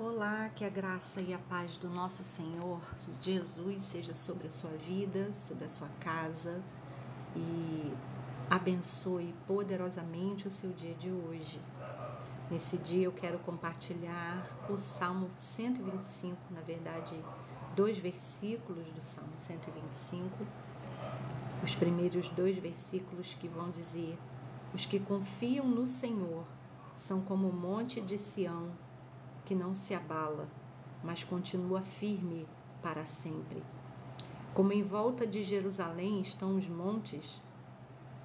[0.00, 2.80] Olá, que a graça e a paz do nosso Senhor
[3.20, 6.62] Jesus seja sobre a sua vida, sobre a sua casa
[7.34, 7.92] e
[8.48, 11.60] abençoe poderosamente o seu dia de hoje.
[12.48, 17.20] Nesse dia eu quero compartilhar o Salmo 125, na verdade,
[17.74, 20.46] dois versículos do Salmo 125.
[21.64, 24.16] Os primeiros dois versículos que vão dizer:
[24.72, 26.44] Os que confiam no Senhor
[26.94, 28.86] são como o monte de Sião
[29.48, 30.46] que não se abala,
[31.02, 32.46] mas continua firme
[32.82, 33.62] para sempre.
[34.52, 37.40] Como em volta de Jerusalém estão os montes,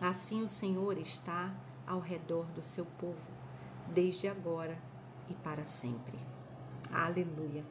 [0.00, 1.54] assim o Senhor está
[1.86, 3.30] ao redor do seu povo,
[3.94, 4.76] desde agora
[5.30, 6.18] e para sempre.
[6.90, 7.64] Aleluia.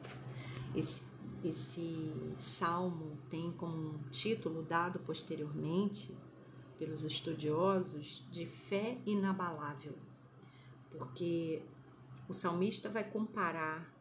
[0.74, 1.04] Esse,
[1.44, 6.16] esse salmo tem como título dado posteriormente
[6.78, 9.92] pelos estudiosos de fé inabalável,
[10.96, 11.62] porque
[12.28, 13.92] o salmista vai comparar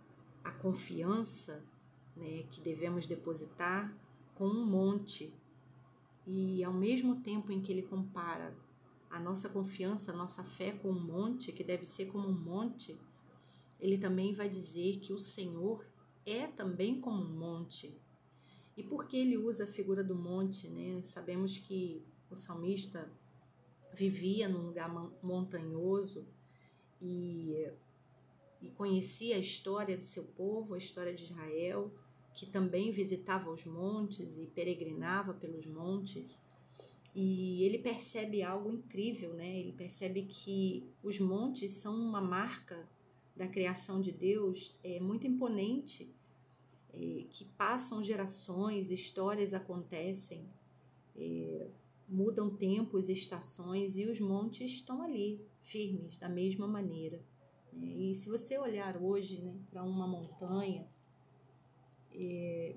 [0.44, 1.64] a confiança
[2.16, 3.94] né, que devemos depositar
[4.36, 5.34] com um monte.
[6.26, 8.56] E ao mesmo tempo em que ele compara
[9.10, 12.98] a nossa confiança, a nossa fé com um monte, que deve ser como um monte,
[13.80, 15.86] ele também vai dizer que o Senhor
[16.26, 17.96] é também como um monte.
[18.76, 20.68] E por que ele usa a figura do monte?
[20.68, 21.02] Né?
[21.04, 23.12] Sabemos que o salmista
[23.94, 24.90] vivia num lugar
[25.22, 26.26] montanhoso
[27.00, 27.70] e
[28.64, 31.94] e conhecia a história do seu povo, a história de Israel,
[32.34, 36.48] que também visitava os montes e peregrinava pelos montes.
[37.14, 39.60] E ele percebe algo incrível, né?
[39.60, 42.90] Ele percebe que os montes são uma marca
[43.36, 46.10] da criação de Deus, é muito imponente,
[46.94, 50.48] é, que passam gerações, histórias acontecem,
[51.16, 51.68] é,
[52.08, 57.22] mudam tempos, estações e os montes estão ali, firmes, da mesma maneira.
[57.82, 60.86] E se você olhar hoje né, para uma montanha
[62.14, 62.76] é,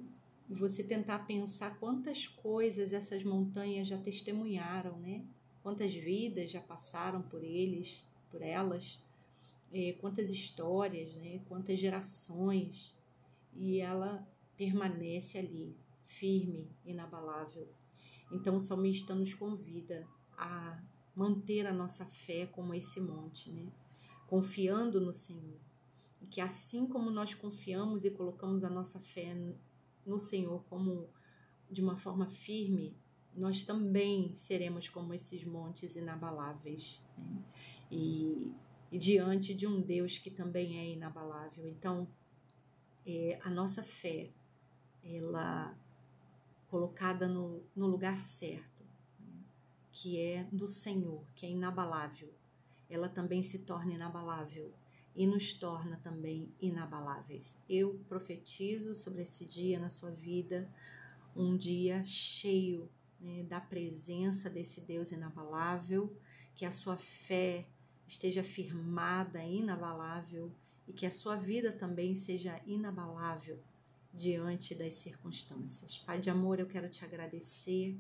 [0.49, 5.25] e você tentar pensar quantas coisas essas montanhas já testemunharam, né?
[5.63, 9.01] Quantas vidas já passaram por eles, por elas,
[9.73, 11.41] é, quantas histórias, né?
[11.49, 12.95] Quantas gerações
[13.55, 17.69] e ela permanece ali, firme, inabalável.
[18.31, 20.07] Então o salmista nos convida
[20.37, 20.81] a
[21.15, 23.67] manter a nossa fé como esse monte, né?
[24.27, 25.59] Confiando no Senhor.
[26.21, 29.37] E que assim como nós confiamos e colocamos a nossa fé
[30.05, 31.09] no Senhor como
[31.71, 32.97] de uma forma firme,
[33.35, 37.03] nós também seremos como esses montes inabaláveis.
[37.19, 37.43] Né?
[37.91, 38.53] E,
[38.91, 41.69] e, diante de um Deus que também é inabalável.
[41.69, 42.09] Então,
[43.07, 44.31] é, a nossa fé,
[45.05, 45.77] ela
[46.69, 48.85] colocada no, no lugar certo,
[49.21, 49.39] né?
[49.93, 52.33] que é do Senhor, que é inabalável,
[52.89, 54.73] ela também se torna inabalável
[55.15, 57.63] e nos torna também inabaláveis.
[57.69, 60.71] Eu profetizo sobre esse dia na sua vida,
[61.35, 62.89] um dia cheio
[63.21, 66.15] né, da presença desse Deus inabalável,
[66.55, 67.67] que a sua fé
[68.07, 70.53] esteja firmada, inabalável,
[70.87, 73.59] e que a sua vida também seja inabalável
[74.15, 75.99] diante das circunstâncias.
[75.99, 77.99] Pai de amor, eu quero te agradecer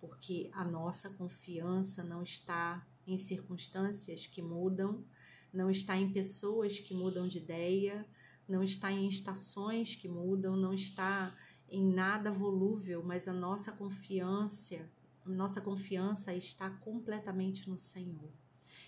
[0.00, 5.04] porque a nossa confiança não está em circunstâncias que mudam,
[5.52, 8.06] não está em pessoas que mudam de ideia,
[8.48, 11.34] não está em estações que mudam, não está
[11.68, 14.90] em nada volúvel, mas a nossa confiança,
[15.24, 18.32] nossa confiança está completamente no Senhor.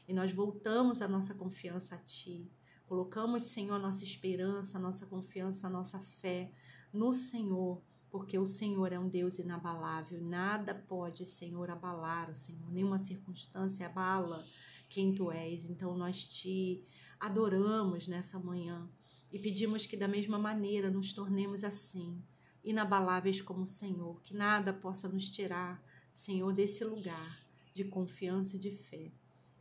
[0.06, 2.50] E nós voltamos a nossa confiança a Ti.
[2.86, 6.52] Colocamos, Senhor, nossa esperança, nossa confiança, nossa fé
[6.92, 7.82] no Senhor
[8.16, 13.84] porque o Senhor é um Deus inabalável, nada pode, Senhor, abalar o Senhor, nenhuma circunstância
[13.84, 14.42] abala
[14.88, 15.68] quem tu és.
[15.68, 16.82] Então nós te
[17.20, 18.88] adoramos nessa manhã
[19.30, 22.18] e pedimos que da mesma maneira nos tornemos assim,
[22.64, 25.84] inabaláveis como o Senhor, que nada possa nos tirar,
[26.14, 27.44] Senhor, desse lugar
[27.74, 29.12] de confiança e de fé.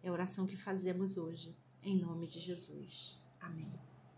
[0.01, 3.19] É a oração que fazemos hoje, em nome de Jesus.
[3.41, 3.94] Amém.